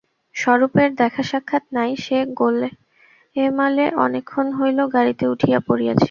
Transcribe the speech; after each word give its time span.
স্বরূপের 0.35 0.89
দেখাসাক্ষাৎ 0.95 1.63
নাই, 1.73 1.91
সে 1.95 2.17
গোলেমালে 2.39 3.85
অনেক 4.05 4.23
ক্ষণ 4.25 4.47
হইল 4.51 4.79
গাড়িতে 4.95 5.25
উঠিয়া 5.27 5.59
পড়িয়াছে। 5.67 5.99